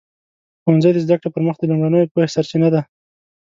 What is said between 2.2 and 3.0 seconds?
سرچینه ده.